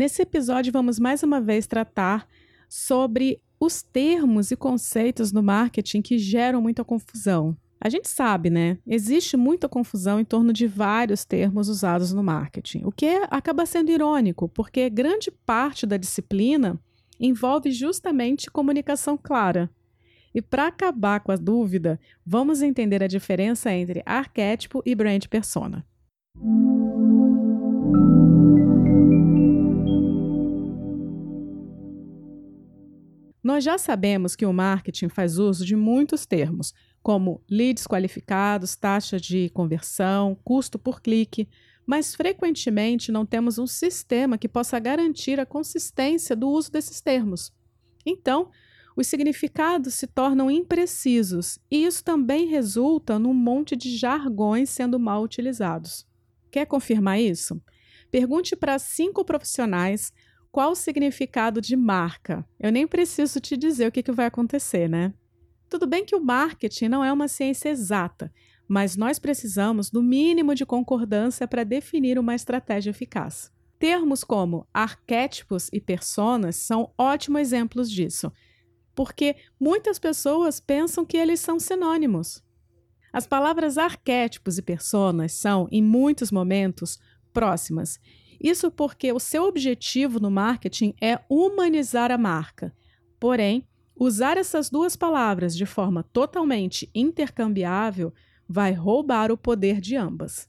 [0.00, 2.26] Nesse episódio, vamos mais uma vez tratar
[2.70, 7.54] sobre os termos e conceitos no marketing que geram muita confusão.
[7.78, 8.78] A gente sabe, né?
[8.86, 13.90] Existe muita confusão em torno de vários termos usados no marketing, o que acaba sendo
[13.90, 16.80] irônico, porque grande parte da disciplina
[17.20, 19.68] envolve justamente comunicação clara.
[20.34, 25.84] E para acabar com a dúvida, vamos entender a diferença entre arquétipo e brand persona.
[33.42, 39.18] Nós já sabemos que o marketing faz uso de muitos termos, como leads qualificados, taxa
[39.18, 41.48] de conversão, custo por clique,
[41.86, 47.52] mas frequentemente não temos um sistema que possa garantir a consistência do uso desses termos.
[48.04, 48.50] Então,
[48.94, 55.22] os significados se tornam imprecisos e isso também resulta num monte de jargões sendo mal
[55.22, 56.06] utilizados.
[56.50, 57.60] Quer confirmar isso?
[58.10, 60.12] Pergunte para cinco profissionais
[60.50, 62.44] qual o significado de marca?
[62.58, 65.14] Eu nem preciso te dizer o que, que vai acontecer, né?
[65.68, 68.32] Tudo bem que o marketing não é uma ciência exata,
[68.66, 73.52] mas nós precisamos do mínimo de concordância para definir uma estratégia eficaz.
[73.78, 78.32] Termos como arquétipos e personas são ótimos exemplos disso,
[78.94, 82.42] porque muitas pessoas pensam que eles são sinônimos.
[83.12, 86.98] As palavras arquétipos e personas são, em muitos momentos,
[87.32, 87.98] próximas
[88.40, 92.74] isso porque o seu objetivo no marketing é humanizar a marca.
[93.18, 98.12] Porém, usar essas duas palavras de forma totalmente intercambiável
[98.48, 100.48] vai roubar o poder de ambas.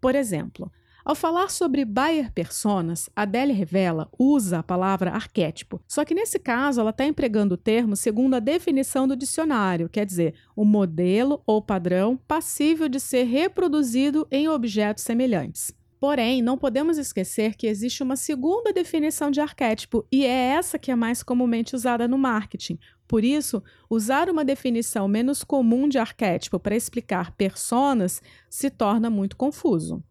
[0.00, 0.72] Por exemplo,
[1.04, 6.80] ao falar sobre buyer personas, Adele revela usa a palavra arquétipo, só que nesse caso
[6.80, 11.60] ela está empregando o termo segundo a definição do dicionário, quer dizer, o modelo ou
[11.60, 15.74] padrão passível de ser reproduzido em objetos semelhantes.
[16.02, 20.90] Porém, não podemos esquecer que existe uma segunda definição de arquétipo e é essa que
[20.90, 22.76] é mais comumente usada no marketing.
[23.06, 28.20] Por isso, usar uma definição menos comum de arquétipo para explicar personas
[28.50, 30.02] se torna muito confuso.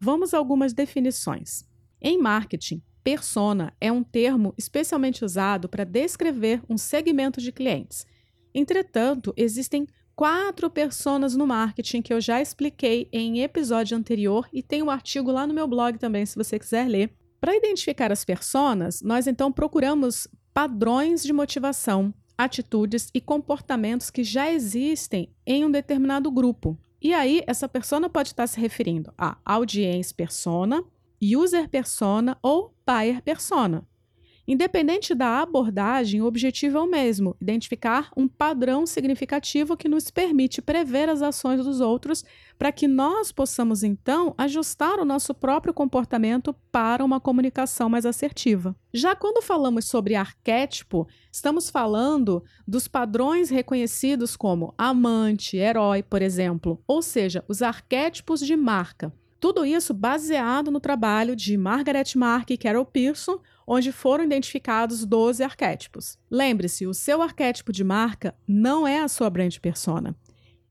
[0.00, 1.64] Vamos a algumas definições.
[2.00, 8.06] Em marketing, persona é um termo especialmente usado para descrever um segmento de clientes.
[8.54, 9.88] Entretanto, existem
[10.20, 15.32] quatro personas no marketing que eu já expliquei em episódio anterior e tem um artigo
[15.32, 17.10] lá no meu blog também, se você quiser ler.
[17.40, 24.52] Para identificar as personas, nós então procuramos padrões de motivação, atitudes e comportamentos que já
[24.52, 26.76] existem em um determinado grupo.
[27.00, 30.84] E aí, essa persona pode estar se referindo a audiência persona,
[31.22, 33.88] user persona ou buyer persona.
[34.50, 40.60] Independente da abordagem, o objetivo é o mesmo: identificar um padrão significativo que nos permite
[40.60, 42.24] prever as ações dos outros,
[42.58, 48.74] para que nós possamos então ajustar o nosso próprio comportamento para uma comunicação mais assertiva.
[48.92, 56.82] Já quando falamos sobre arquétipo, estamos falando dos padrões reconhecidos como amante, herói, por exemplo,
[56.88, 59.12] ou seja, os arquétipos de marca.
[59.40, 65.42] Tudo isso baseado no trabalho de Margaret Mark e Carol Pearson, onde foram identificados 12
[65.42, 66.18] arquétipos.
[66.30, 70.14] Lembre-se, o seu arquétipo de marca não é a sua brand persona.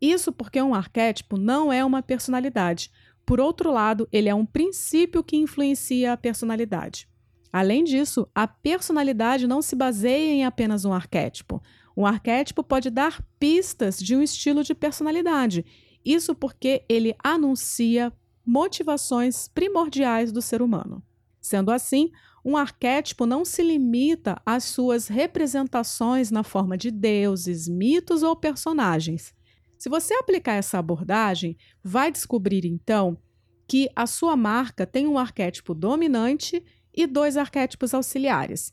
[0.00, 2.92] Isso porque um arquétipo não é uma personalidade.
[3.26, 7.08] Por outro lado, ele é um princípio que influencia a personalidade.
[7.52, 11.60] Além disso, a personalidade não se baseia em apenas um arquétipo.
[11.96, 15.64] Um arquétipo pode dar pistas de um estilo de personalidade.
[16.04, 18.12] Isso porque ele anuncia
[18.44, 21.02] motivações primordiais do ser humano.
[21.40, 22.10] Sendo assim,
[22.44, 29.34] um arquétipo não se limita às suas representações na forma de deuses, mitos ou personagens.
[29.78, 33.18] Se você aplicar essa abordagem, vai descobrir então
[33.66, 36.64] que a sua marca tem um arquétipo dominante
[36.94, 38.72] e dois arquétipos auxiliares.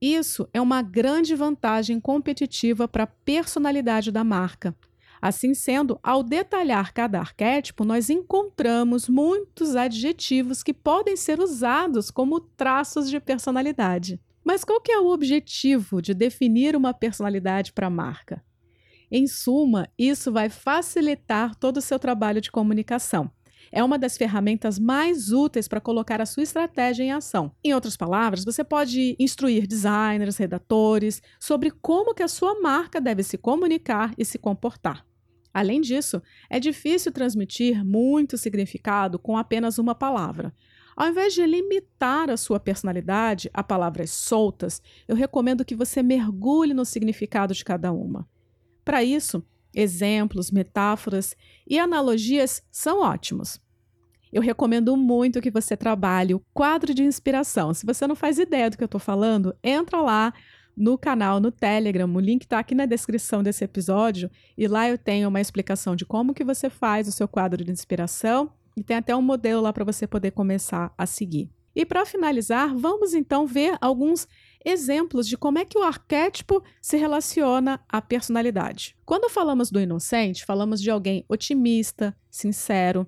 [0.00, 4.76] Isso é uma grande vantagem competitiva para a personalidade da marca.
[5.20, 12.40] Assim sendo, ao detalhar cada arquétipo, nós encontramos muitos adjetivos que podem ser usados como
[12.40, 14.20] traços de personalidade.
[14.44, 18.44] Mas qual que é o objetivo de definir uma personalidade para a marca?
[19.10, 23.30] Em suma, isso vai facilitar todo o seu trabalho de comunicação.
[23.76, 27.50] É uma das ferramentas mais úteis para colocar a sua estratégia em ação.
[27.64, 33.24] Em outras palavras, você pode instruir designers, redatores sobre como que a sua marca deve
[33.24, 35.04] se comunicar e se comportar.
[35.52, 40.54] Além disso, é difícil transmitir muito significado com apenas uma palavra.
[40.96, 46.72] Ao invés de limitar a sua personalidade a palavras soltas, eu recomendo que você mergulhe
[46.72, 48.24] no significado de cada uma.
[48.84, 49.44] Para isso,
[49.74, 51.34] exemplos, metáforas
[51.66, 53.63] e analogias são ótimos.
[54.34, 57.72] Eu recomendo muito que você trabalhe o quadro de inspiração.
[57.72, 60.34] Se você não faz ideia do que eu estou falando, entra lá
[60.76, 62.12] no canal, no Telegram.
[62.12, 64.28] O link está aqui na descrição desse episódio
[64.58, 67.70] e lá eu tenho uma explicação de como que você faz o seu quadro de
[67.70, 71.48] inspiração e tem até um modelo lá para você poder começar a seguir.
[71.72, 74.26] E para finalizar, vamos então ver alguns
[74.64, 78.96] exemplos de como é que o arquétipo se relaciona à personalidade.
[79.04, 83.06] Quando falamos do inocente, falamos de alguém otimista, sincero.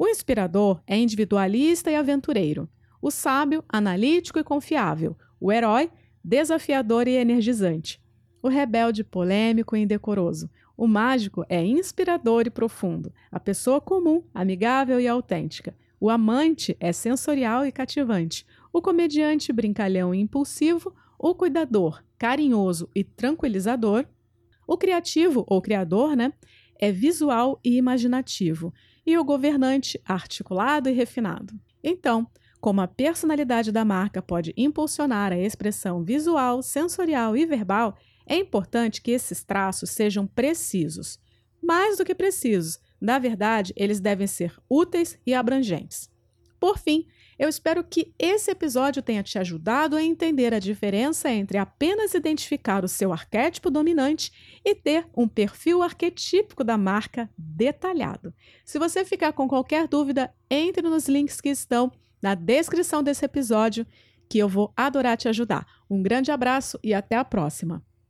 [0.00, 2.68] O inspirador é individualista e aventureiro.
[3.02, 5.16] O sábio, analítico e confiável.
[5.40, 5.90] O herói,
[6.22, 8.00] desafiador e energizante.
[8.40, 10.48] O rebelde, polêmico e indecoroso.
[10.76, 13.12] O mágico é inspirador e profundo.
[13.28, 15.76] A pessoa comum, amigável e autêntica.
[15.98, 18.46] O amante é sensorial e cativante.
[18.72, 20.94] O comediante, brincalhão e impulsivo.
[21.18, 24.06] O cuidador, carinhoso e tranquilizador.
[24.64, 26.32] O criativo, ou criador, né?
[26.78, 28.72] É visual e imaginativo.
[29.04, 31.58] E o governante, articulado e refinado.
[31.82, 32.26] Então,
[32.60, 37.96] como a personalidade da marca pode impulsionar a expressão visual, sensorial e verbal,
[38.26, 41.18] é importante que esses traços sejam precisos.
[41.62, 46.10] Mais do que precisos, na verdade, eles devem ser úteis e abrangentes.
[46.58, 47.06] Por fim,
[47.38, 52.84] eu espero que esse episódio tenha te ajudado a entender a diferença entre apenas identificar
[52.84, 54.32] o seu arquétipo dominante
[54.64, 58.34] e ter um perfil arquetípico da marca detalhado.
[58.64, 63.86] Se você ficar com qualquer dúvida, entre nos links que estão na descrição desse episódio,
[64.28, 65.66] que eu vou adorar te ajudar.
[65.88, 67.87] Um grande abraço e até a próxima!